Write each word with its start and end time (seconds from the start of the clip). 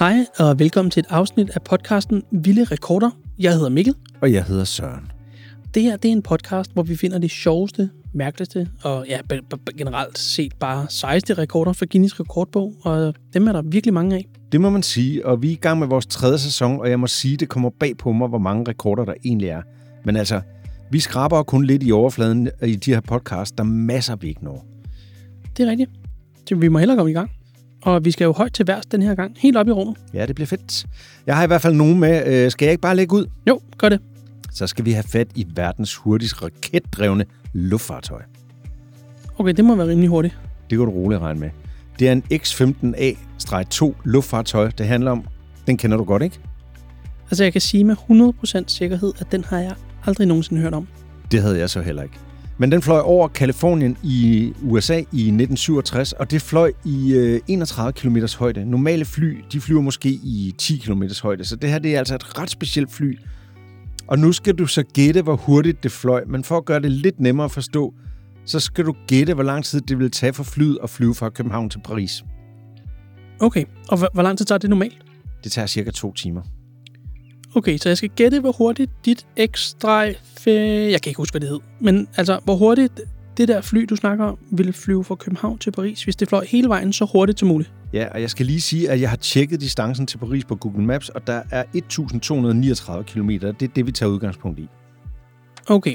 Hej 0.00 0.26
og 0.38 0.58
velkommen 0.58 0.90
til 0.90 1.00
et 1.00 1.06
afsnit 1.10 1.50
af 1.50 1.62
podcasten 1.62 2.22
Vilde 2.30 2.64
Rekorder. 2.64 3.10
Jeg 3.38 3.52
hedder 3.52 3.68
Mikkel. 3.68 3.94
Og 4.20 4.32
jeg 4.32 4.44
hedder 4.44 4.64
Søren. 4.64 5.12
Det 5.74 5.82
her 5.82 5.96
det 5.96 6.08
er 6.08 6.12
en 6.12 6.22
podcast, 6.22 6.72
hvor 6.72 6.82
vi 6.82 6.96
finder 6.96 7.18
de 7.18 7.28
sjoveste, 7.28 7.90
mærkeligste 8.12 8.68
og 8.82 9.06
ja, 9.08 9.20
generelt 9.78 10.18
set 10.18 10.52
bare 10.60 10.86
sejeste 10.88 11.34
rekorder 11.34 11.72
for 11.72 11.86
Guinness 11.92 12.20
rekordbog, 12.20 12.74
og 12.82 13.14
dem 13.34 13.48
er 13.48 13.52
der 13.52 13.62
virkelig 13.62 13.94
mange 13.94 14.16
af. 14.16 14.28
Det 14.52 14.60
må 14.60 14.70
man 14.70 14.82
sige, 14.82 15.26
og 15.26 15.42
vi 15.42 15.48
er 15.48 15.52
i 15.52 15.58
gang 15.60 15.78
med 15.78 15.86
vores 15.86 16.06
tredje 16.06 16.38
sæson, 16.38 16.80
og 16.80 16.90
jeg 16.90 17.00
må 17.00 17.06
sige, 17.06 17.36
det 17.36 17.48
kommer 17.48 17.70
bag 17.80 17.96
på 17.96 18.12
mig, 18.12 18.28
hvor 18.28 18.38
mange 18.38 18.64
rekorder 18.68 19.04
der 19.04 19.14
egentlig 19.24 19.48
er. 19.48 19.62
Men 20.04 20.16
altså, 20.16 20.40
vi 20.90 21.00
skraber 21.00 21.42
kun 21.42 21.64
lidt 21.64 21.82
i 21.82 21.92
overfladen 21.92 22.50
i 22.62 22.76
de 22.76 22.92
her 22.92 23.00
podcasts, 23.00 23.52
der 23.52 23.64
masser 23.64 24.16
vi 24.16 24.28
ikke 24.28 24.44
når. 24.44 24.66
Det 25.56 25.66
er 25.66 25.70
rigtigt. 25.70 25.90
Så 26.48 26.54
vi 26.54 26.68
må 26.68 26.78
hellere 26.78 26.96
komme 26.96 27.10
i 27.10 27.14
gang. 27.14 27.30
Og 27.82 28.04
vi 28.04 28.10
skal 28.10 28.24
jo 28.24 28.32
højt 28.32 28.52
til 28.52 28.66
værs 28.66 28.86
den 28.86 29.02
her 29.02 29.14
gang. 29.14 29.34
Helt 29.38 29.56
op 29.56 29.68
i 29.68 29.70
rummet. 29.70 29.96
Ja, 30.14 30.26
det 30.26 30.34
bliver 30.34 30.46
fedt. 30.46 30.86
Jeg 31.26 31.36
har 31.36 31.44
i 31.44 31.46
hvert 31.46 31.62
fald 31.62 31.74
nogen 31.74 32.00
med. 32.00 32.26
Øh, 32.26 32.50
skal 32.50 32.66
jeg 32.66 32.72
ikke 32.72 32.80
bare 32.80 32.96
lægge 32.96 33.16
ud? 33.16 33.26
Jo, 33.48 33.60
gør 33.78 33.88
det. 33.88 34.00
Så 34.52 34.66
skal 34.66 34.84
vi 34.84 34.92
have 34.92 35.02
fat 35.02 35.28
i 35.34 35.46
verdens 35.54 35.94
hurtigst 35.94 36.42
raketdrevne 36.42 37.24
luftfartøj. 37.52 38.22
Okay, 39.38 39.52
det 39.52 39.64
må 39.64 39.74
være 39.74 39.86
rimelig 39.88 40.08
hurtigt. 40.08 40.38
Det 40.70 40.78
kan 40.78 40.86
du 40.86 40.92
roligt 40.92 41.20
regne 41.20 41.40
med. 41.40 41.50
Det 41.98 42.08
er 42.08 42.12
en 42.12 42.22
X-15A-2 42.32 43.92
luftfartøj, 44.04 44.70
det 44.78 44.86
handler 44.86 45.10
om. 45.10 45.24
Den 45.66 45.76
kender 45.76 45.96
du 45.96 46.04
godt, 46.04 46.22
ikke? 46.22 46.38
Altså, 47.30 47.44
jeg 47.44 47.52
kan 47.52 47.60
sige 47.60 47.84
med 47.84 47.96
100% 48.62 48.64
sikkerhed, 48.66 49.12
at 49.18 49.32
den 49.32 49.44
har 49.44 49.58
jeg 49.58 49.74
aldrig 50.06 50.26
nogensinde 50.26 50.60
hørt 50.60 50.74
om. 50.74 50.88
Det 51.30 51.42
havde 51.42 51.58
jeg 51.58 51.70
så 51.70 51.80
heller 51.80 52.02
ikke. 52.02 52.14
Men 52.60 52.72
den 52.72 52.82
fløj 52.82 53.00
over 53.00 53.28
Kalifornien 53.28 53.96
i 54.02 54.52
USA 54.62 54.94
i 54.96 55.00
1967, 55.00 56.12
og 56.12 56.30
det 56.30 56.42
fløj 56.42 56.72
i 56.84 57.12
øh, 57.12 57.40
31 57.48 57.92
km 57.92 58.16
højde. 58.38 58.64
Normale 58.64 59.04
fly, 59.04 59.44
de 59.52 59.60
flyver 59.60 59.80
måske 59.80 60.08
i 60.08 60.54
10 60.58 60.76
km 60.76 61.02
højde, 61.22 61.44
så 61.44 61.56
det 61.56 61.70
her 61.70 61.78
det 61.78 61.94
er 61.94 61.98
altså 61.98 62.14
et 62.14 62.38
ret 62.38 62.50
specielt 62.50 62.92
fly. 62.92 63.18
Og 64.06 64.18
nu 64.18 64.32
skal 64.32 64.54
du 64.54 64.66
så 64.66 64.82
gætte, 64.82 65.22
hvor 65.22 65.36
hurtigt 65.36 65.82
det 65.82 65.92
fløj, 65.92 66.24
men 66.26 66.44
for 66.44 66.56
at 66.56 66.64
gøre 66.64 66.80
det 66.80 66.92
lidt 66.92 67.20
nemmere 67.20 67.44
at 67.44 67.50
forstå, 67.50 67.94
så 68.44 68.60
skal 68.60 68.84
du 68.84 68.94
gætte, 69.06 69.34
hvor 69.34 69.42
lang 69.42 69.64
tid 69.64 69.80
det 69.80 69.98
vil 69.98 70.10
tage 70.10 70.32
for 70.32 70.44
flyet 70.44 70.78
at 70.82 70.90
flyve 70.90 71.14
fra 71.14 71.30
København 71.30 71.70
til 71.70 71.80
Paris. 71.84 72.24
Okay, 73.40 73.64
og 73.88 73.98
hvor, 73.98 74.08
hvor 74.14 74.22
lang 74.22 74.38
tid 74.38 74.46
tager 74.46 74.58
det 74.58 74.70
normalt? 74.70 74.98
Det 75.44 75.52
tager 75.52 75.66
cirka 75.66 75.90
to 75.90 76.12
timer. 76.12 76.42
Okay, 77.54 77.78
så 77.78 77.88
jeg 77.88 77.96
skal 77.96 78.08
gætte, 78.08 78.40
hvor 78.40 78.52
hurtigt 78.52 78.90
dit 79.04 79.26
ekstra... 79.36 80.04
Jeg 80.46 81.02
kan 81.02 81.10
ikke 81.10 81.16
huske, 81.16 81.32
hvad 81.32 81.40
det 81.40 81.48
hed. 81.48 81.60
Men 81.80 82.08
altså, 82.16 82.40
hvor 82.44 82.56
hurtigt 82.56 83.00
det 83.36 83.48
der 83.48 83.60
fly, 83.60 83.86
du 83.90 83.96
snakker 83.96 84.24
om, 84.24 84.38
ville 84.50 84.72
flyve 84.72 85.04
fra 85.04 85.14
København 85.14 85.58
til 85.58 85.70
Paris, 85.70 86.04
hvis 86.04 86.16
det 86.16 86.28
fløj 86.28 86.44
hele 86.44 86.68
vejen 86.68 86.92
så 86.92 87.04
hurtigt 87.12 87.38
som 87.38 87.48
muligt? 87.48 87.72
Ja, 87.92 88.08
og 88.14 88.20
jeg 88.20 88.30
skal 88.30 88.46
lige 88.46 88.60
sige, 88.60 88.90
at 88.90 89.00
jeg 89.00 89.10
har 89.10 89.16
tjekket 89.16 89.60
distancen 89.60 90.06
til 90.06 90.18
Paris 90.18 90.44
på 90.44 90.54
Google 90.54 90.84
Maps, 90.84 91.08
og 91.08 91.26
der 91.26 91.42
er 91.50 91.64
1239 91.74 93.04
km. 93.04 93.28
Det 93.30 93.44
er 93.44 93.52
det, 93.52 93.86
vi 93.86 93.92
tager 93.92 94.10
udgangspunkt 94.10 94.58
i. 94.58 94.68
Okay. 95.66 95.94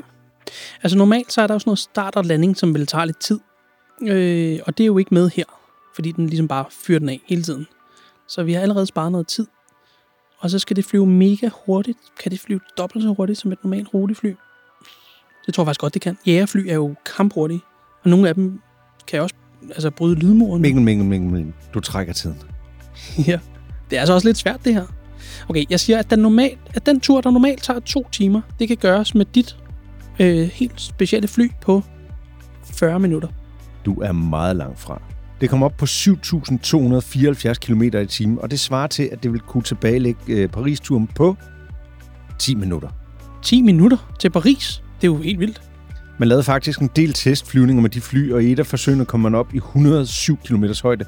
Altså 0.84 0.98
normalt 0.98 1.34
så 1.34 1.42
er 1.42 1.48
der 1.48 1.54
jo 1.56 1.60
sådan 1.60 1.70
noget 1.70 1.80
start 1.80 2.16
og 2.16 2.26
landing, 2.26 2.58
som 2.58 2.74
vil 2.74 2.88
tage 2.88 3.06
lidt 3.06 3.20
tid. 3.20 3.40
Øh, 4.02 4.60
og 4.66 4.78
det 4.78 4.84
er 4.84 4.88
jo 4.88 4.98
ikke 4.98 5.14
med 5.14 5.30
her, 5.30 5.46
fordi 5.96 6.12
den 6.12 6.28
ligesom 6.28 6.48
bare 6.48 6.66
fyrer 6.86 7.00
den 7.00 7.10
af 7.10 7.22
hele 7.28 7.44
tiden. 7.44 7.68
Så 8.28 8.44
vi 8.44 8.54
har 8.54 8.62
allerede 8.62 8.86
sparet 8.86 9.12
noget 9.12 9.28
tid 9.28 9.48
og 10.40 10.50
så 10.50 10.60
skal 10.60 10.76
det 10.76 10.86
flyve 10.86 11.08
mega 11.08 11.50
hurtigt. 11.66 11.98
Kan 12.20 12.32
det 12.32 12.40
flyve 12.40 12.60
dobbelt 12.78 13.04
så 13.04 13.14
hurtigt 13.14 13.40
som 13.40 13.52
et 13.52 13.64
normalt 13.64 13.88
rutefly? 13.94 14.34
Det 15.46 15.54
tror 15.54 15.64
jeg 15.64 15.68
faktisk 15.68 15.80
godt, 15.80 15.94
det 15.94 16.02
kan. 16.02 16.18
Jægerfly 16.28 16.68
er 16.68 16.74
jo 16.74 16.96
kamphurtige, 17.18 17.62
og 18.04 18.10
nogle 18.10 18.30
af 18.30 18.36
dem 18.36 18.62
kan 19.08 19.22
også 19.22 19.36
altså, 19.70 19.92
bryde 19.92 20.16
lydmuren. 20.16 20.62
Mikkel, 20.62 20.82
Mikkel, 20.82 21.06
Mikkel, 21.06 21.30
Mikkel. 21.30 21.54
Du 21.74 21.80
trækker 21.80 22.14
tiden. 22.14 22.38
ja, 23.28 23.40
det 23.90 23.96
er 23.96 24.00
altså 24.00 24.14
også 24.14 24.28
lidt 24.28 24.38
svært, 24.38 24.66
det 24.66 24.74
her. 24.74 24.86
Okay, 25.50 25.66
jeg 25.70 25.80
siger, 25.80 26.00
at 26.00 26.10
den, 26.10 26.20
normal, 26.20 26.58
at 26.74 26.86
den 26.86 27.00
tur, 27.00 27.22
der 27.22 27.32
normalt 27.32 27.64
tager 27.64 27.80
to 27.80 28.08
timer, 28.12 28.42
det 28.60 28.68
kan 28.68 28.78
gøres 28.78 29.16
med 29.16 29.26
dit 29.26 29.58
øh, 30.20 30.48
helt 30.48 30.82
specielle 30.82 31.28
fly 31.28 31.52
på 31.62 31.84
40 32.64 33.00
minutter. 33.00 33.28
Du 33.86 34.02
er 34.02 34.12
meget 34.12 34.56
langt 34.56 34.80
fra. 34.80 35.02
Det 35.42 35.50
kom 35.50 35.64
op 35.64 35.78
på 35.78 35.86
7.274 35.86 37.54
km 37.54 37.82
i 37.82 38.06
timen, 38.06 38.40
og 38.42 38.52
det 38.52 38.60
svarer 38.60 38.88
til, 38.88 39.10
at 39.12 39.24
det 39.24 39.32
vil 39.34 39.40
kunne 39.40 39.64
tilbagelægge 39.64 40.20
øh, 40.28 40.50
Paris-turen 40.50 41.10
på 41.16 41.38
10 42.40 42.56
minutter. 42.56 42.90
10 43.44 43.62
minutter 43.62 43.98
til 44.20 44.30
Paris? 44.30 44.84
Det 45.02 45.08
er 45.08 45.12
jo 45.12 45.18
helt 45.18 45.40
vildt. 45.40 45.62
Man 46.18 46.28
lavede 46.28 46.44
faktisk 46.44 46.80
en 46.80 46.90
del 46.96 47.14
testflyvninger 47.14 47.82
med 47.82 47.90
de 47.90 48.02
fly, 48.02 48.32
og 48.32 48.44
i 48.44 48.52
et 48.52 48.60
af 48.60 48.66
forsøgene 48.66 49.06
kom 49.06 49.20
man 49.20 49.36
op 49.36 49.54
i 49.54 49.58
107 49.58 50.38
km 50.38 50.66
højde. 50.84 51.06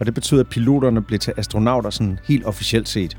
Og 0.00 0.06
det 0.06 0.14
betød, 0.14 0.40
at 0.40 0.48
piloterne 0.48 1.02
blev 1.02 1.18
til 1.18 1.32
astronauter 1.36 1.90
sådan 1.90 2.18
helt 2.28 2.44
officielt 2.44 2.88
set. 2.88 3.16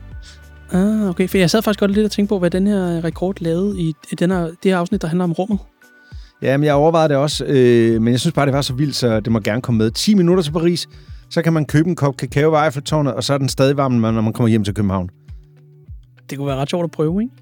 Ah, 0.72 1.10
okay. 1.10 1.28
For 1.28 1.38
jeg 1.38 1.50
sad 1.50 1.62
faktisk 1.62 1.80
godt 1.80 1.92
lidt 1.92 2.06
og 2.06 2.12
tænkte 2.12 2.30
på, 2.30 2.40
hvad 2.40 2.50
den 2.50 2.68
her 2.68 3.04
rekord 3.04 3.36
lavede 3.42 3.80
i 3.82 3.94
den 4.20 4.32
her, 4.32 4.42
det 4.42 4.58
her 4.64 4.78
afsnit, 4.78 5.02
der 5.02 5.08
handler 5.08 5.24
om 5.24 5.34
rummet. 5.34 5.60
Ja, 6.42 6.58
men 6.58 6.64
jeg 6.64 6.74
overvejede 6.74 7.10
det 7.10 7.18
også, 7.18 7.46
øh, 7.46 8.02
men 8.02 8.12
jeg 8.12 8.20
synes 8.20 8.34
bare, 8.34 8.46
det 8.46 8.54
var 8.54 8.62
så 8.62 8.74
vildt, 8.74 8.96
så 8.96 9.20
det 9.20 9.32
må 9.32 9.40
gerne 9.40 9.62
komme 9.62 9.78
med. 9.78 9.92
10 9.92 10.14
minutter 10.16 10.44
til 10.44 10.52
Paris, 10.52 10.90
så 11.30 11.42
kan 11.42 11.54
man 11.54 11.66
købe 11.66 11.90
en 11.90 11.96
kop 11.96 12.18
kakao 12.18 12.52
ved 12.52 12.64
Eiffeltårnet, 12.64 13.14
og 13.14 13.24
så 13.24 13.34
er 13.34 13.38
den 13.38 13.50
stadig 13.50 13.78
varm, 13.78 13.92
når 13.92 14.22
man 14.22 14.34
kommer 14.34 14.48
hjem 14.48 14.64
til 14.64 14.74
København. 14.74 15.10
Det 16.30 16.38
kunne 16.38 16.48
være 16.48 16.58
ret 16.58 16.70
sjovt 16.70 16.84
at 16.84 16.92
prøve, 16.92 17.22
ikke? 17.22 17.34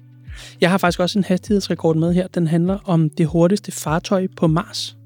Jeg 0.60 0.70
har 0.70 0.78
faktisk 0.78 1.00
også 1.00 1.18
en 1.18 1.24
hastighedsrekord 1.24 1.96
med 1.96 2.14
her. 2.14 2.26
Den 2.26 2.46
handler 2.46 2.78
om 2.84 3.10
det 3.10 3.26
hurtigste 3.26 3.72
fartøj 3.72 4.26
på 4.36 4.46
Mars. 4.46 4.96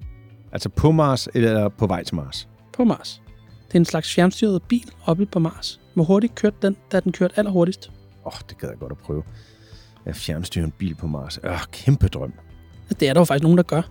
Altså 0.53 0.69
på 0.69 0.91
Mars, 0.91 1.29
eller 1.35 1.69
på 1.69 1.87
vej 1.87 2.05
til 2.05 2.17
Mars? 2.17 2.49
På 2.73 2.85
Mars. 2.85 3.23
Det 3.69 3.75
er 3.75 3.79
en 3.79 3.85
slags 3.85 4.15
fjernstyret 4.15 4.63
bil 4.63 4.91
oppe 5.07 5.27
på 5.27 5.39
Mars. 5.39 5.81
Hvor 5.95 6.05
hurtigt 6.05 6.35
kørte 6.35 6.57
den, 6.63 6.77
da 6.93 7.01
den 7.01 7.13
kørte 7.13 7.39
allerhurtigst? 7.39 7.91
Åh, 8.25 8.27
oh, 8.27 8.33
det 8.49 8.59
gad 8.59 8.69
jeg 8.69 8.79
godt 8.79 8.93
at 8.93 8.99
prøve. 8.99 9.23
Jeg 10.07 10.17
fjernstyrer 10.17 10.65
en 10.65 10.73
bil 10.79 10.95
på 10.95 11.07
Mars. 11.07 11.39
Øh, 11.45 11.59
kæmpe 11.73 12.09
drøm. 12.09 12.33
Det 12.91 13.09
er 13.09 13.13
der 13.13 13.21
jo 13.21 13.25
faktisk 13.25 13.43
nogen, 13.43 13.59
der 13.59 13.65
gør. 13.65 13.83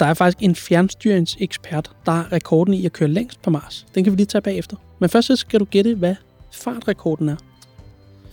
Der 0.00 0.06
er 0.06 0.14
faktisk 0.14 0.38
en 0.42 0.54
fjernstyringsekspert, 0.54 1.90
der 2.06 2.12
har 2.12 2.32
rekorden 2.32 2.74
i 2.74 2.86
at 2.86 2.92
køre 2.92 3.08
længst 3.08 3.42
på 3.42 3.50
Mars. 3.50 3.86
Den 3.94 4.04
kan 4.04 4.12
vi 4.12 4.16
lige 4.16 4.26
tage 4.26 4.42
bagefter. 4.42 4.76
Men 4.98 5.10
først 5.10 5.26
så 5.26 5.36
skal 5.36 5.60
du 5.60 5.64
gætte, 5.64 5.94
hvad 5.94 6.14
fartrekorden 6.52 7.28
er. 7.28 7.36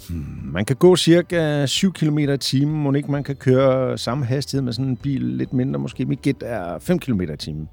Hmm, 0.10 0.52
man 0.54 0.66
kan 0.66 0.76
gå 0.76 0.96
cirka 0.96 1.66
7 1.66 1.94
km 1.94 2.18
i 2.18 2.38
timen. 2.38 2.84
Må 2.84 2.94
ikke 2.94 3.12
man 3.12 3.24
kan 3.24 3.36
køre 3.36 3.98
samme 3.98 4.26
hastighed 4.26 4.64
med 4.64 4.74
sådan 4.74 4.86
en 4.86 4.98
bil 4.98 5.22
lidt 5.22 5.54
mindre 5.54 5.80
måske. 5.80 6.06
Mit 6.06 6.22
gæt 6.22 6.36
er 6.42 6.80
5 6.80 7.00
km 7.00 7.22
i 7.22 7.38
timen. 7.38 7.70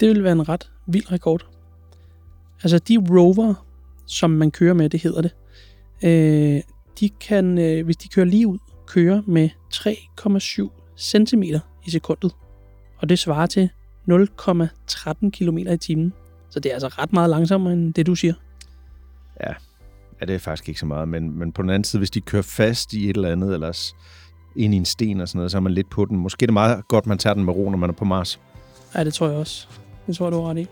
Det 0.00 0.08
vil 0.08 0.24
være 0.24 0.32
en 0.32 0.48
ret 0.48 0.70
vild 0.86 1.12
rekord. 1.12 1.46
Altså 2.62 2.78
de 2.78 2.98
rover, 3.10 3.54
som 4.06 4.30
man 4.30 4.50
kører 4.50 4.74
med, 4.74 4.88
det 4.88 5.02
hedder 5.02 5.22
det, 5.22 5.34
øh, 6.04 6.62
de 7.00 7.08
kan, 7.08 7.58
øh, 7.58 7.84
hvis 7.84 7.96
de 7.96 8.08
kører 8.08 8.26
lige 8.26 8.46
ud, 8.46 8.58
køre 8.86 9.22
med 9.26 9.48
3,7 9.74 10.85
cm 10.98 11.42
i 11.84 11.90
sekundet. 11.90 12.32
Og 12.98 13.08
det 13.08 13.18
svarer 13.18 13.46
til 13.46 13.70
0,13 14.10 15.30
km 15.30 15.58
i 15.58 15.76
timen. 15.76 16.12
Så 16.50 16.60
det 16.60 16.70
er 16.70 16.74
altså 16.74 16.88
ret 16.88 17.12
meget 17.12 17.30
langsommere 17.30 17.72
end 17.72 17.94
det, 17.94 18.06
du 18.06 18.14
siger. 18.14 18.34
Ja, 19.40 19.52
ja 20.20 20.26
det 20.26 20.34
er 20.34 20.38
faktisk 20.38 20.68
ikke 20.68 20.80
så 20.80 20.86
meget. 20.86 21.08
Men, 21.08 21.38
men 21.38 21.52
på 21.52 21.62
den 21.62 21.70
anden 21.70 21.84
side, 21.84 22.00
hvis 22.00 22.10
de 22.10 22.20
kører 22.20 22.42
fast 22.42 22.92
i 22.92 23.10
et 23.10 23.16
eller 23.16 23.32
andet, 23.32 23.54
eller 23.54 23.92
ind 24.56 24.74
i 24.74 24.76
en 24.76 24.84
sten 24.84 25.20
og 25.20 25.28
sådan 25.28 25.38
noget, 25.38 25.50
så 25.50 25.56
er 25.56 25.60
man 25.60 25.72
lidt 25.72 25.90
på 25.90 26.04
den. 26.04 26.16
Måske 26.16 26.44
er 26.44 26.46
det 26.46 26.52
meget 26.52 26.88
godt, 26.88 27.06
man 27.06 27.18
tager 27.18 27.34
den 27.34 27.44
med 27.44 27.54
ro, 27.54 27.70
når 27.70 27.78
man 27.78 27.90
er 27.90 27.94
på 27.94 28.04
Mars. 28.04 28.40
Ja, 28.94 29.04
det 29.04 29.14
tror 29.14 29.28
jeg 29.28 29.36
også. 29.36 29.68
Det 30.06 30.16
tror 30.16 30.26
jeg, 30.26 30.32
du 30.32 30.40
har 30.40 30.50
ret 30.50 30.58
i. 30.58 30.66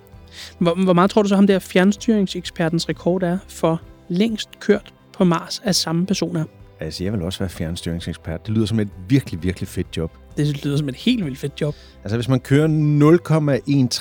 Hvor, 0.58 0.84
hvor 0.84 0.92
meget 0.92 1.10
tror 1.10 1.22
du 1.22 1.28
så, 1.28 1.34
ham 1.34 1.46
der 1.46 1.58
fjernstyringsekspertens 1.58 2.88
rekord 2.88 3.22
er 3.22 3.38
for 3.48 3.80
længst 4.08 4.60
kørt 4.60 4.94
på 5.12 5.24
Mars 5.24 5.62
af 5.64 5.74
samme 5.74 6.06
personer? 6.06 6.44
Altså, 6.84 7.04
jeg 7.04 7.12
vil 7.12 7.22
også 7.22 7.38
være 7.38 7.48
fjernstyringsekspert. 7.48 8.46
Det 8.46 8.54
lyder 8.54 8.66
som 8.66 8.80
et 8.80 8.88
virkelig, 9.08 9.42
virkelig 9.42 9.68
fedt 9.68 9.96
job. 9.96 10.12
Det 10.36 10.64
lyder 10.64 10.76
som 10.76 10.88
et 10.88 10.94
helt 10.94 11.24
vildt 11.24 11.38
fedt 11.38 11.60
job. 11.60 11.74
Altså, 12.02 12.16
hvis 12.16 12.28
man 12.28 12.40
kører 12.40 12.68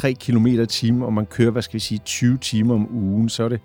0,13 0.08 0.14
km 0.14 0.46
i 0.46 0.66
timen, 0.66 1.02
og 1.02 1.14
man 1.14 1.26
kører, 1.26 1.52
hvad 1.52 1.62
skal 1.62 1.74
vi 1.74 1.80
sige, 1.80 2.00
20 2.06 2.38
timer 2.38 2.74
om 2.74 2.96
ugen, 2.96 3.30
så 3.30 3.44
er 3.44 3.50
det 3.50 3.60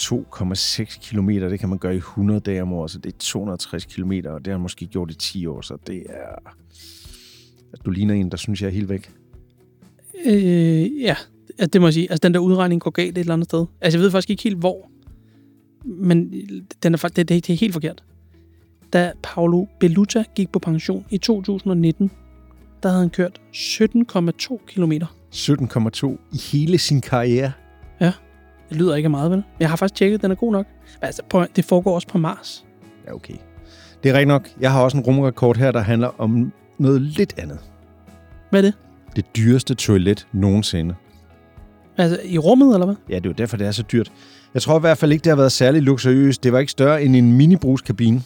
2,6 0.00 1.10
km. 1.10 1.28
Det 1.28 1.60
kan 1.60 1.68
man 1.68 1.78
gøre 1.78 1.94
i 1.94 1.96
100 1.96 2.40
dage 2.40 2.62
om 2.62 2.72
året, 2.72 2.90
så 2.90 2.98
det 2.98 3.12
er 3.12 3.18
260 3.18 3.84
km, 3.84 4.12
og 4.12 4.44
det 4.44 4.46
har 4.46 4.58
man 4.58 4.60
måske 4.60 4.86
gjort 4.86 5.10
i 5.10 5.14
10 5.14 5.46
år, 5.46 5.60
så 5.60 5.76
det 5.86 6.02
er... 6.08 6.50
Altså, 7.72 7.82
du 7.84 7.90
ligner 7.90 8.14
en, 8.14 8.30
der 8.30 8.36
synes, 8.36 8.62
jeg 8.62 8.68
er 8.68 8.72
helt 8.72 8.88
væk. 8.88 9.10
Øh, 10.26 11.00
ja, 11.00 11.16
det 11.72 11.80
må 11.80 11.86
jeg 11.86 11.94
sige. 11.94 12.10
Altså, 12.10 12.20
den 12.22 12.34
der 12.34 12.40
udregning 12.40 12.80
går 12.80 12.90
galt 12.90 13.18
et 13.18 13.20
eller 13.20 13.34
andet 13.34 13.48
sted. 13.48 13.66
Altså, 13.80 13.98
jeg 13.98 14.04
ved 14.04 14.10
faktisk 14.10 14.30
ikke 14.30 14.42
helt, 14.42 14.58
hvor. 14.58 14.90
Men 15.84 16.32
den 16.82 16.94
er, 16.94 16.96
det, 16.96 17.16
det, 17.16 17.28
det 17.28 17.50
er 17.50 17.54
helt 17.54 17.72
forkert 17.72 18.02
da 18.92 19.12
Paolo 19.22 19.66
Belluta 19.78 20.24
gik 20.34 20.52
på 20.52 20.58
pension 20.58 21.04
i 21.10 21.18
2019, 21.18 22.10
der 22.82 22.88
havde 22.88 23.00
han 23.00 23.10
kørt 23.10 23.40
17,2 23.54 24.58
km. 24.66 24.92
17,2 25.34 26.06
i 26.32 26.38
hele 26.52 26.78
sin 26.78 27.00
karriere? 27.00 27.52
Ja, 28.00 28.12
det 28.68 28.76
lyder 28.76 28.94
ikke 28.94 29.08
meget, 29.08 29.30
vel? 29.30 29.42
Jeg 29.60 29.68
har 29.68 29.76
faktisk 29.76 29.98
tjekket, 29.98 30.14
at 30.14 30.22
den 30.22 30.30
er 30.30 30.34
god 30.34 30.52
nok. 30.52 30.66
Altså, 31.02 31.22
på, 31.30 31.44
det 31.56 31.64
foregår 31.64 31.94
også 31.94 32.08
på 32.08 32.18
Mars. 32.18 32.64
Ja, 33.06 33.14
okay. 33.14 33.34
Det 34.02 34.08
er 34.08 34.12
rigtigt 34.12 34.28
nok. 34.28 34.48
Jeg 34.60 34.72
har 34.72 34.82
også 34.82 34.96
en 34.96 35.02
rumrekord 35.02 35.56
her, 35.56 35.72
der 35.72 35.80
handler 35.80 36.20
om 36.20 36.52
noget 36.78 37.02
lidt 37.02 37.34
andet. 37.38 37.58
Hvad 38.50 38.60
er 38.60 38.64
det? 38.64 38.74
Det 39.16 39.36
dyreste 39.36 39.74
toilet 39.74 40.26
nogensinde. 40.32 40.94
Altså 41.96 42.20
i 42.24 42.38
rummet, 42.38 42.74
eller 42.74 42.86
hvad? 42.86 42.96
Ja, 43.08 43.14
det 43.14 43.26
er 43.26 43.30
jo 43.30 43.34
derfor, 43.38 43.56
det 43.56 43.66
er 43.66 43.70
så 43.70 43.82
dyrt. 43.82 44.12
Jeg 44.54 44.62
tror 44.62 44.76
i 44.76 44.80
hvert 44.80 44.98
fald 44.98 45.12
ikke, 45.12 45.24
det 45.24 45.30
har 45.30 45.36
været 45.36 45.52
særlig 45.52 45.82
luksuriøst. 45.82 46.44
Det 46.44 46.52
var 46.52 46.58
ikke 46.58 46.72
større 46.72 47.02
end 47.02 47.16
en 47.16 47.32
minibruskabine. 47.32 48.22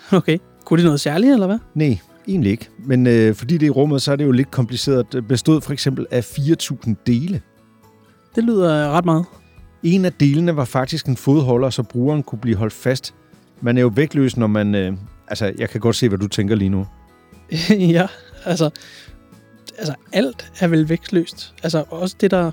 Okay. 0.18 0.38
Kunne 0.64 0.78
det 0.78 0.84
noget 0.84 1.00
særligt, 1.00 1.32
eller 1.32 1.46
hvad? 1.46 1.58
Nej, 1.74 1.98
egentlig 2.28 2.52
ikke. 2.52 2.68
Men 2.78 3.06
øh, 3.06 3.34
fordi 3.34 3.54
det 3.54 3.62
er 3.62 3.66
i 3.66 3.70
rummet, 3.70 4.02
så 4.02 4.12
er 4.12 4.16
det 4.16 4.24
jo 4.24 4.30
lidt 4.30 4.50
kompliceret. 4.50 5.12
Det 5.12 5.28
bestod 5.28 5.60
for 5.60 5.72
eksempel 5.72 6.06
af 6.10 6.20
4.000 6.38 6.94
dele. 7.06 7.40
Det 8.36 8.44
lyder 8.44 8.90
ret 8.90 9.04
meget. 9.04 9.24
En 9.82 10.04
af 10.04 10.12
delene 10.12 10.56
var 10.56 10.64
faktisk 10.64 11.06
en 11.06 11.16
fodholder, 11.16 11.70
så 11.70 11.82
brugeren 11.82 12.22
kunne 12.22 12.38
blive 12.38 12.56
holdt 12.56 12.72
fast. 12.72 13.14
Man 13.60 13.78
er 13.78 13.82
jo 13.82 13.88
vægtløs, 13.88 14.36
når 14.36 14.46
man... 14.46 14.74
Øh, 14.74 14.92
altså, 15.28 15.52
jeg 15.58 15.70
kan 15.70 15.80
godt 15.80 15.96
se, 15.96 16.08
hvad 16.08 16.18
du 16.18 16.28
tænker 16.28 16.54
lige 16.54 16.68
nu. 16.68 16.86
ja, 17.70 18.06
altså, 18.44 18.70
altså 19.78 19.94
alt 20.12 20.52
er 20.60 20.68
vel 20.68 20.88
vægtløst. 20.88 21.54
Altså 21.62 21.84
også 21.90 22.16
det, 22.20 22.30
der 22.30 22.50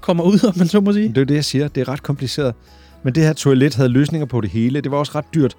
kommer 0.00 0.24
ud, 0.24 0.44
om 0.48 0.54
man 0.58 0.68
så 0.68 0.80
må 0.80 0.92
sige. 0.92 1.08
Det 1.08 1.18
er 1.18 1.24
det, 1.24 1.34
jeg 1.34 1.44
siger. 1.44 1.68
Det 1.68 1.80
er 1.80 1.88
ret 1.88 2.02
kompliceret. 2.02 2.54
Men 3.02 3.14
det 3.14 3.22
her 3.22 3.32
toilet 3.32 3.74
havde 3.74 3.88
løsninger 3.88 4.26
på 4.26 4.40
det 4.40 4.50
hele. 4.50 4.80
Det 4.80 4.90
var 4.90 4.98
også 4.98 5.12
ret 5.14 5.34
dyrt. 5.34 5.56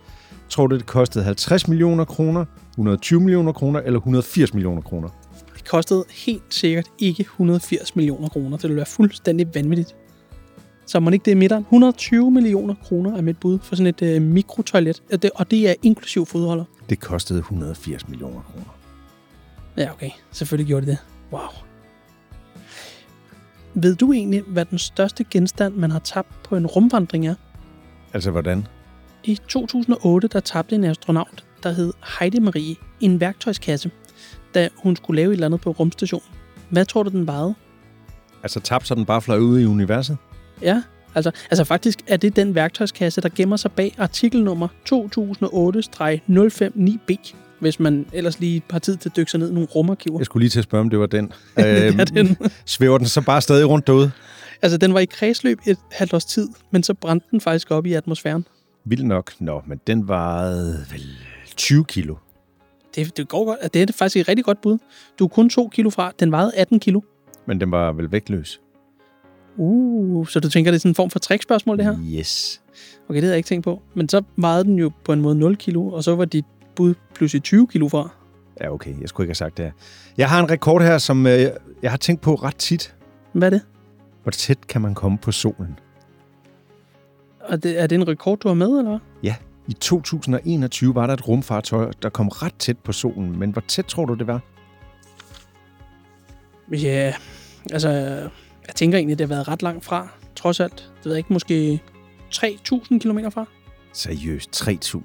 Tror 0.49 0.67
du, 0.67 0.75
det 0.75 0.85
kostede 0.85 1.23
50 1.23 1.67
millioner 1.67 2.05
kroner, 2.05 2.45
120 2.71 3.19
millioner 3.19 3.51
kroner 3.51 3.79
eller 3.79 3.99
180 3.99 4.53
millioner 4.53 4.81
kroner? 4.81 5.09
Det 5.55 5.69
kostede 5.69 6.05
helt 6.25 6.43
sikkert 6.49 6.85
ikke 6.99 7.21
180 7.21 7.95
millioner 7.95 8.29
kroner. 8.29 8.57
Det 8.57 8.63
ville 8.63 8.75
være 8.75 8.85
fuldstændig 8.85 9.55
vanvittigt. 9.55 9.95
Så 10.85 10.99
må 10.99 11.09
ikke 11.09 11.25
det 11.25 11.31
er 11.31 11.35
midteren. 11.35 11.61
120 11.61 12.31
millioner 12.31 12.75
kroner 12.83 13.17
er 13.17 13.21
mit 13.21 13.39
bud 13.39 13.59
for 13.59 13.75
sådan 13.75 13.87
et 13.87 14.01
øh, 14.01 14.21
mikrotoilet. 14.21 15.03
Og 15.13 15.21
det, 15.21 15.31
og 15.35 15.51
det 15.51 15.69
er 15.69 15.73
inklusiv 15.83 16.25
fodholder. 16.25 16.63
Det 16.89 16.99
kostede 16.99 17.39
180 17.39 18.07
millioner 18.07 18.41
kroner. 18.41 18.77
Ja, 19.77 19.91
okay. 19.91 20.09
Selvfølgelig 20.31 20.67
gjorde 20.67 20.85
det 20.85 20.97
det. 20.97 21.05
Wow. 21.31 21.41
Ved 23.73 23.95
du 23.95 24.13
egentlig, 24.13 24.41
hvad 24.41 24.65
den 24.65 24.77
største 24.77 25.23
genstand, 25.23 25.75
man 25.75 25.91
har 25.91 25.99
tabt 25.99 26.43
på 26.43 26.55
en 26.55 26.67
rumvandring 26.67 27.27
er? 27.27 27.35
Altså, 28.13 28.31
hvordan? 28.31 28.67
I 29.23 29.39
2008, 29.47 30.27
der 30.27 30.39
tabte 30.39 30.75
en 30.75 30.83
astronaut, 30.83 31.45
der 31.63 31.71
hed 31.71 31.93
Heidi 32.19 32.39
Marie, 32.39 32.75
en 32.99 33.19
værktøjskasse, 33.19 33.91
da 34.53 34.69
hun 34.75 34.95
skulle 34.95 35.21
lave 35.21 35.29
et 35.29 35.33
eller 35.33 35.45
andet 35.45 35.61
på 35.61 35.71
rumstationen. 35.71 36.27
Hvad 36.69 36.85
tror 36.85 37.03
du, 37.03 37.09
den 37.09 37.27
vejede? 37.27 37.53
Altså, 38.43 38.59
tabte 38.59 38.87
så 38.87 38.95
den 38.95 39.05
bare 39.05 39.21
fløj 39.21 39.39
ud 39.39 39.59
i 39.59 39.65
universet? 39.65 40.17
Ja, 40.61 40.83
altså, 41.15 41.31
altså 41.49 41.63
faktisk 41.63 41.99
er 42.07 42.17
det 42.17 42.35
den 42.35 42.55
værktøjskasse, 42.55 43.21
der 43.21 43.29
gemmer 43.35 43.57
sig 43.57 43.71
bag 43.71 43.95
artikelnummer 43.97 44.67
2008-059B, 44.93 47.33
hvis 47.59 47.79
man 47.79 48.05
ellers 48.13 48.39
lige 48.39 48.61
har 48.69 48.79
tid 48.79 48.97
til 48.97 49.09
at 49.09 49.15
dykke 49.15 49.31
sig 49.31 49.39
ned 49.39 49.49
i 49.49 49.53
nogle 49.53 49.67
rumarkiver. 49.75 50.19
Jeg 50.19 50.25
skulle 50.25 50.43
lige 50.43 50.49
til 50.49 50.59
at 50.59 50.63
spørge, 50.63 50.81
om 50.81 50.89
det 50.89 50.99
var 50.99 51.05
den. 51.05 51.25
det 51.57 51.99
er 51.99 52.05
den. 52.05 52.37
Svæver 52.65 52.97
den 52.97 53.07
så 53.07 53.21
bare 53.21 53.41
stadig 53.41 53.69
rundt 53.69 53.87
derude? 53.87 54.11
Altså, 54.61 54.77
den 54.77 54.93
var 54.93 54.99
i 54.99 55.05
kredsløb 55.05 55.59
et 55.65 55.77
halvt 55.91 56.13
års 56.13 56.25
tid, 56.25 56.47
men 56.71 56.83
så 56.83 56.93
brændte 56.93 57.27
den 57.31 57.41
faktisk 57.41 57.71
op 57.71 57.85
i 57.85 57.93
atmosfæren. 57.93 58.45
Vildt 58.89 59.05
nok. 59.05 59.31
Nå, 59.39 59.61
men 59.65 59.79
den 59.87 60.07
vejede 60.07 60.85
vel 60.91 61.05
20 61.55 61.85
kilo. 61.85 62.15
Det, 62.95 63.17
det 63.17 63.27
går 63.27 63.45
godt. 63.45 63.73
Det 63.73 63.89
er 63.89 63.93
faktisk 63.93 64.17
et 64.17 64.27
rigtig 64.27 64.45
godt 64.45 64.61
bud. 64.61 64.77
Du 65.19 65.23
er 65.23 65.27
kun 65.27 65.49
2 65.49 65.67
kilo 65.67 65.89
fra. 65.89 66.11
Den 66.19 66.31
vejede 66.31 66.51
18 66.55 66.79
kilo. 66.79 67.01
Men 67.45 67.59
den 67.59 67.71
var 67.71 67.91
vel 67.91 68.11
vægtløs? 68.11 68.61
Uh, 69.57 70.27
så 70.27 70.39
du 70.39 70.49
tænker, 70.49 70.71
det 70.71 70.75
er 70.75 70.79
sådan 70.79 70.91
en 70.91 70.95
form 70.95 71.09
for 71.09 71.19
trickspørgsmål, 71.19 71.77
det 71.77 71.85
her? 71.85 71.97
Yes. 72.19 72.61
Okay, 73.09 73.15
det 73.15 73.23
havde 73.23 73.33
jeg 73.33 73.37
ikke 73.37 73.47
tænkt 73.47 73.63
på. 73.63 73.81
Men 73.93 74.09
så 74.09 74.21
vejede 74.35 74.63
den 74.63 74.75
jo 74.75 74.91
på 75.03 75.13
en 75.13 75.21
måde 75.21 75.35
0 75.35 75.55
kilo, 75.55 75.87
og 75.87 76.03
så 76.03 76.15
var 76.15 76.25
dit 76.25 76.45
bud 76.75 76.93
pludselig 77.13 77.43
20 77.43 77.67
kilo 77.67 77.87
fra. 77.87 78.09
Ja, 78.61 78.73
okay. 78.73 79.01
Jeg 79.01 79.09
skulle 79.09 79.25
ikke 79.25 79.29
have 79.29 79.35
sagt 79.35 79.57
det 79.57 79.65
her. 79.65 79.71
Jeg 80.17 80.29
har 80.29 80.43
en 80.43 80.49
rekord 80.49 80.81
her, 80.81 80.97
som 80.97 81.27
øh, 81.27 81.39
jeg 81.81 81.91
har 81.91 81.97
tænkt 81.97 82.21
på 82.21 82.35
ret 82.35 82.55
tit. 82.55 82.95
Hvad 83.33 83.47
er 83.47 83.49
det? 83.49 83.61
Hvor 84.23 84.31
tæt 84.31 84.67
kan 84.67 84.81
man 84.81 84.95
komme 84.95 85.17
på 85.17 85.31
solen? 85.31 85.79
Og 87.47 87.63
det, 87.63 87.81
er 87.81 87.87
det 87.87 87.95
en 87.95 88.07
rekord, 88.07 88.39
du 88.39 88.47
har 88.47 88.55
med, 88.55 88.67
eller 88.67 88.89
hvad? 88.89 88.99
Ja. 89.23 89.35
I 89.67 89.73
2021 89.73 90.95
var 90.95 91.07
der 91.07 91.13
et 91.13 91.27
rumfartøj, 91.27 91.91
der 92.01 92.09
kom 92.09 92.27
ret 92.27 92.53
tæt 92.59 92.77
på 92.77 92.91
solen. 92.91 93.39
Men 93.39 93.51
hvor 93.51 93.63
tæt 93.67 93.85
tror 93.85 94.05
du, 94.05 94.13
det 94.13 94.27
var? 94.27 94.39
Ja, 96.71 97.13
altså, 97.71 97.89
jeg 98.67 98.75
tænker 98.75 98.97
egentlig, 98.97 99.19
det 99.19 99.27
har 99.27 99.35
været 99.35 99.47
ret 99.47 99.61
langt 99.61 99.85
fra, 99.85 100.07
trods 100.35 100.59
alt. 100.59 100.91
Det 100.97 101.05
ved 101.05 101.11
jeg 101.11 101.17
ikke, 101.17 101.33
måske 101.33 101.81
3.000 102.33 102.99
km 102.99 103.19
fra? 103.29 103.45
Seriøst, 103.93 104.61
3.000. 104.61 104.97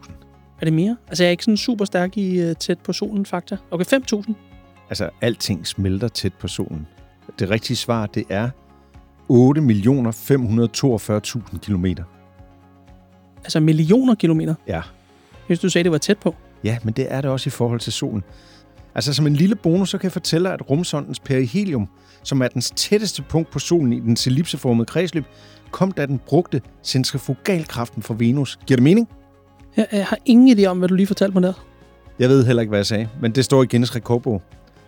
Er 0.61 0.65
det 0.65 0.73
mere? 0.73 0.97
Altså, 1.09 1.25
jeg 1.25 1.29
er 1.29 1.31
ikke 1.31 1.45
sådan 1.45 1.57
super 1.57 1.85
stærk 1.85 2.17
i 2.17 2.51
uh, 2.51 2.57
tæt 2.57 2.79
på 2.79 2.93
solen, 2.93 3.27
fakta. 3.27 3.57
Okay, 3.71 3.85
5.000. 3.85 4.33
Altså, 4.89 5.11
alting 5.21 5.67
smelter 5.67 6.09
tæt 6.09 6.35
på 6.35 6.49
solen. 6.49 6.87
Det 7.39 7.51
rigtige 7.51 7.77
svar, 7.77 8.07
det 8.07 8.25
er 8.29 8.51
8.542.000 9.31 11.59
kilometer. 11.59 12.05
Altså 13.45 13.61
millioner 13.61 14.15
kilometer? 14.15 14.55
Ja. 14.69 14.83
Hvis 15.47 15.61
du 15.61 15.69
sagde, 15.69 15.83
det 15.85 15.93
var 15.93 15.99
tæt 15.99 16.19
på. 16.19 16.35
Ja, 16.65 16.79
men 16.85 16.95
det 16.95 17.07
er 17.13 17.21
det 17.21 17.31
også 17.31 17.49
i 17.49 17.51
forhold 17.51 17.81
til 17.81 17.93
solen. 17.93 18.23
Altså 18.95 19.15
som 19.15 19.27
en 19.27 19.37
lille 19.37 19.55
bonus, 19.55 19.91
så 19.91 19.99
kan 19.99 20.05
jeg 20.05 20.13
fortælle 20.13 20.45
dig, 20.45 20.55
at 20.55 20.71
rumsondens 20.71 21.21
perihelium, 21.21 21.89
som 22.23 22.43
er 22.43 22.49
dens 22.49 22.73
tætteste 22.77 23.23
punkt 23.23 23.51
på 23.51 23.59
solen 23.59 23.93
i 23.93 24.01
den 24.01 24.17
ellipseformede 24.27 24.87
kredsløb, 24.87 25.25
kom 25.71 25.93
da 25.93 26.07
den 26.07 26.21
brugte 26.27 26.61
centrifugalkraften 26.85 28.03
fra 28.03 28.15
Venus. 28.19 28.59
Giver 28.67 28.77
det 28.77 28.85
mening? 28.85 29.09
Jeg, 29.77 29.87
jeg 29.93 30.07
har 30.07 30.19
ingen 30.25 30.59
idé 30.59 30.65
om, 30.65 30.79
hvad 30.79 30.89
du 30.89 30.95
lige 30.95 31.07
fortalte 31.07 31.35
mig 31.35 31.43
der. 31.43 31.53
Jeg 32.19 32.29
ved 32.29 32.47
heller 32.47 32.61
ikke, 32.61 32.69
hvad 32.69 32.79
jeg 32.79 32.87
sagde, 32.87 33.09
men 33.21 33.33
det 33.33 33.45
står 33.45 33.63
i 33.63 33.67
Guinness 33.67 33.97
rekordbog. 33.97 34.43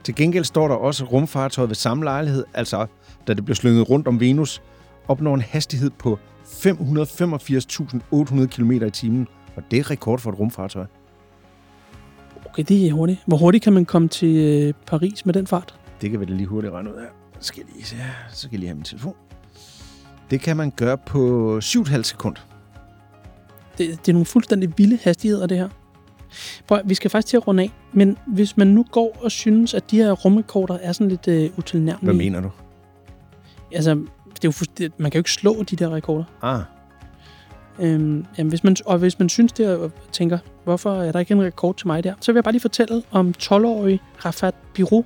Til 0.04 0.14
gengæld 0.14 0.44
står 0.44 0.68
der 0.68 0.74
også, 0.74 1.04
rumfartøjet 1.04 1.70
ved 1.70 1.74
samme 1.74 2.04
lejlighed, 2.04 2.44
altså 2.54 2.86
da 3.26 3.34
det 3.34 3.44
blev 3.44 3.54
slynget 3.54 3.90
rundt 3.90 4.08
om 4.08 4.20
Venus, 4.20 4.62
opnår 5.08 5.34
en 5.34 5.40
hastighed 5.40 5.90
på 5.90 6.18
585.800 6.44 8.46
km 8.46 8.72
i 8.72 8.90
timen, 8.90 9.28
og 9.56 9.62
det 9.70 9.78
er 9.78 9.90
rekord 9.90 10.18
for 10.18 10.32
et 10.32 10.38
rumfartøj. 10.38 10.86
Okay, 12.46 12.64
det 12.68 12.88
er 12.88 12.92
hurtigt. 12.92 13.20
Hvor 13.26 13.36
hurtigt 13.36 13.64
kan 13.64 13.72
man 13.72 13.84
komme 13.84 14.08
til 14.08 14.36
øh, 14.36 14.72
Paris 14.86 15.26
med 15.26 15.34
den 15.34 15.46
fart? 15.46 15.80
Det 16.00 16.10
kan 16.10 16.20
vi 16.20 16.24
da 16.24 16.32
lige 16.32 16.46
hurtigt 16.46 16.72
regne 16.72 16.90
ud 16.90 16.96
af. 16.96 17.06
Så 17.40 17.46
skal 17.46 17.62
jeg 17.66 17.74
lige 17.74 17.84
se 17.84 17.96
her. 17.96 18.10
Så 18.30 18.40
skal 18.40 18.50
jeg 18.52 18.58
lige 18.58 18.68
have 18.68 18.74
min 18.74 18.84
telefon. 18.84 19.14
Det 20.30 20.40
kan 20.40 20.56
man 20.56 20.72
gøre 20.76 20.98
på 20.98 21.58
7,5 21.62 22.02
sekund. 22.02 22.36
Det, 23.78 23.88
det 23.88 24.08
er 24.08 24.12
nogle 24.12 24.26
fuldstændig 24.26 24.72
vilde 24.76 24.98
hastigheder, 25.02 25.46
det 25.46 25.56
her. 25.56 25.68
Prøv, 26.66 26.80
vi 26.84 26.94
skal 26.94 27.10
faktisk 27.10 27.30
til 27.30 27.36
at 27.36 27.46
runde 27.46 27.62
af, 27.62 27.70
men 27.92 28.18
hvis 28.26 28.56
man 28.56 28.66
nu 28.66 28.84
går 28.90 29.18
og 29.22 29.30
synes, 29.30 29.74
at 29.74 29.90
de 29.90 29.96
her 29.96 30.12
rumrekorder 30.12 30.78
er 30.82 30.92
sådan 30.92 31.08
lidt 31.08 31.28
øh, 31.28 31.50
utilnærmelige... 31.58 32.04
Hvad 32.04 32.14
mener 32.14 32.40
du? 32.40 32.50
Altså, 33.72 34.04
det 34.42 34.44
er 34.48 34.64
jo 34.80 34.90
man 34.98 35.10
kan 35.10 35.18
jo 35.18 35.20
ikke 35.20 35.32
slå 35.32 35.62
de 35.62 35.76
der 35.76 35.94
rekorder. 35.94 36.24
Ah, 36.42 36.60
Øhm, 37.80 38.26
jamen, 38.38 38.48
hvis 38.48 38.64
man, 38.64 38.76
og 38.86 38.98
hvis 38.98 39.18
man 39.18 39.28
synes 39.28 39.52
det, 39.52 39.76
og 39.76 39.92
tænker, 40.12 40.38
hvorfor 40.64 41.02
er 41.02 41.12
der 41.12 41.20
ikke 41.20 41.32
en 41.32 41.42
rekord 41.42 41.76
til 41.76 41.86
mig 41.86 42.04
der, 42.04 42.14
så 42.20 42.32
vil 42.32 42.36
jeg 42.36 42.44
bare 42.44 42.52
lige 42.52 42.60
fortælle 42.60 43.02
om 43.10 43.34
12-årig 43.42 44.00
Rafat 44.24 44.54
Birou. 44.74 45.04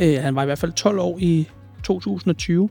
Øh, 0.00 0.18
han 0.22 0.34
var 0.34 0.42
i 0.42 0.44
hvert 0.44 0.58
fald 0.58 0.72
12 0.72 0.98
år 0.98 1.18
i 1.20 1.48
2020. 1.84 2.68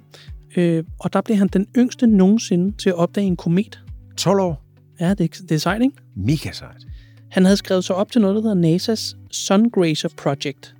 Øh, 0.58 0.84
og 1.00 1.14
der 1.14 1.22
blev 1.22 1.38
han 1.38 1.48
den 1.48 1.68
yngste 1.78 2.08
nogensinde 2.08 2.78
til 2.78 2.90
at 2.90 2.96
opdage 2.96 3.28
en 3.28 3.38
komet. 3.38 3.80
12 4.18 4.40
år. 4.40 4.64
Ja, 5.00 5.10
det, 5.14 5.22
er- 5.40 5.42
det 5.50 5.52
er 5.52 5.60
sejt, 5.60 5.82
ikke? 5.82 5.96
Mega 6.16 6.52
sejt. 6.52 6.82
Han 7.32 7.46
havde 7.46 7.58
skrevet 7.58 7.84
sig 7.84 7.96
op 7.96 8.12
til 8.12 8.22
noget, 8.22 8.44
der 8.44 8.56
hedder 8.56 8.78
NASA's 8.78 9.16
Sungrazer 9.32 10.10
Project. 10.18 10.76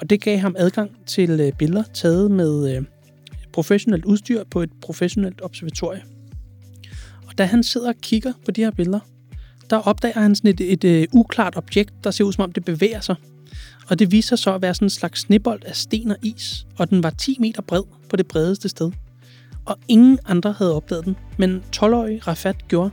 Og 0.00 0.10
det 0.10 0.20
gav 0.20 0.38
ham 0.38 0.54
adgang 0.58 0.90
til 1.06 1.40
øh, 1.40 1.52
billeder 1.52 1.82
taget 1.94 2.30
med 2.30 2.76
øh, 2.76 2.82
professionelt 3.54 4.04
udstyr 4.04 4.44
på 4.50 4.62
et 4.62 4.70
professionelt 4.80 5.42
observatorie. 5.42 6.02
Og 7.26 7.38
da 7.38 7.44
han 7.44 7.62
sidder 7.62 7.88
og 7.88 7.94
kigger 8.02 8.32
på 8.44 8.50
de 8.50 8.60
her 8.60 8.70
billeder, 8.70 9.00
der 9.70 9.76
opdager 9.76 10.20
han 10.20 10.34
sådan 10.34 10.50
et, 10.50 10.60
et, 10.60 10.84
et 10.84 11.02
øh, 11.02 11.06
uklart 11.12 11.56
objekt, 11.56 12.04
der 12.04 12.10
ser 12.10 12.24
ud 12.24 12.32
som 12.32 12.44
om 12.44 12.52
det 12.52 12.64
bevæger 12.64 13.00
sig. 13.00 13.16
Og 13.88 13.98
det 13.98 14.12
viser 14.12 14.36
sig 14.36 14.42
så 14.42 14.54
at 14.54 14.62
være 14.62 14.74
sådan 14.74 14.86
en 14.86 14.90
slags 14.90 15.20
snebold 15.20 15.62
af 15.66 15.76
sten 15.76 16.10
og 16.10 16.16
is, 16.22 16.66
og 16.78 16.90
den 16.90 17.02
var 17.02 17.10
10 17.10 17.36
meter 17.40 17.62
bred 17.62 17.82
på 18.08 18.16
det 18.16 18.28
bredeste 18.28 18.68
sted. 18.68 18.92
Og 19.64 19.78
ingen 19.88 20.18
andre 20.24 20.52
havde 20.52 20.74
opdaget 20.76 21.04
den, 21.04 21.16
men 21.38 21.62
12-årige 21.76 22.20
Rafat 22.20 22.68
gjorde. 22.68 22.90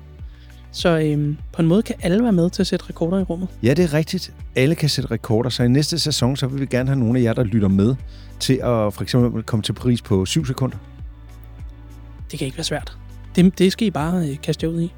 Så 0.71 0.99
øhm, 0.99 1.37
på 1.53 1.61
en 1.61 1.67
måde 1.67 1.81
kan 1.81 1.95
alle 2.01 2.23
være 2.23 2.31
med 2.31 2.49
til 2.49 2.63
at 2.63 2.67
sætte 2.67 2.85
rekorder 2.89 3.19
i 3.19 3.23
rummet. 3.23 3.47
Ja, 3.63 3.73
det 3.73 3.85
er 3.85 3.93
rigtigt. 3.93 4.33
Alle 4.55 4.75
kan 4.75 4.89
sætte 4.89 5.11
rekorder, 5.11 5.49
så 5.49 5.63
i 5.63 5.67
næste 5.67 5.99
sæson, 5.99 6.35
så 6.37 6.47
vil 6.47 6.61
vi 6.61 6.65
gerne 6.65 6.89
have 6.89 6.99
nogle 6.99 7.19
af 7.19 7.23
jer, 7.23 7.33
der 7.33 7.43
lytter 7.43 7.67
med, 7.67 7.95
til 8.39 8.53
at 8.53 8.93
for 8.93 9.01
eksempel 9.01 9.43
komme 9.43 9.63
til 9.63 9.73
Paris 9.73 10.01
på 10.01 10.25
7 10.25 10.45
sekunder. 10.45 10.77
Det 12.31 12.39
kan 12.39 12.45
ikke 12.45 12.57
være 12.57 12.63
svært. 12.63 12.97
Det, 13.35 13.59
det 13.59 13.71
skal 13.71 13.87
I 13.87 13.91
bare 13.91 14.29
øh, 14.29 14.41
kaste 14.43 14.69
ud 14.69 14.81
i. 14.81 14.93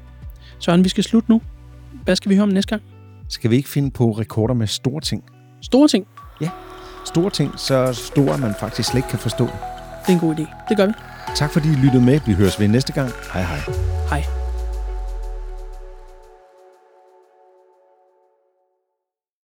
Søren, 0.58 0.84
vi 0.84 0.88
skal 0.88 1.04
slutte 1.04 1.30
nu. 1.30 1.40
Hvad 2.04 2.16
skal 2.16 2.30
vi 2.30 2.34
høre 2.34 2.42
om 2.42 2.48
næste 2.48 2.70
gang? 2.70 2.82
Skal 3.28 3.50
vi 3.50 3.56
ikke 3.56 3.68
finde 3.68 3.90
på 3.90 4.10
rekorder 4.10 4.54
med 4.54 4.66
store 4.66 5.00
ting? 5.00 5.24
Store 5.62 5.88
ting. 5.88 6.06
Store 7.04 7.30
ting, 7.30 7.52
så 7.56 7.92
store, 7.92 8.38
man 8.38 8.54
faktisk 8.60 8.88
slet 8.88 8.98
ikke 8.98 9.08
kan 9.08 9.18
forstå. 9.18 9.44
Det 9.44 10.08
er 10.08 10.12
en 10.12 10.18
god 10.18 10.34
idé. 10.34 10.68
Det 10.68 10.76
gør 10.76 10.86
vi. 10.86 10.92
Tak 11.36 11.52
fordi 11.52 11.68
I 11.68 11.74
lyttede 11.74 12.04
med. 12.04 12.20
Vi 12.26 12.32
høres 12.32 12.60
ved 12.60 12.68
næste 12.68 12.92
gang. 12.92 13.10
Hej 13.32 13.42
hej. 13.42 13.58
Hej. 14.08 14.43